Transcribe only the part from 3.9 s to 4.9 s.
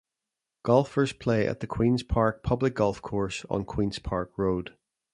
Park Road.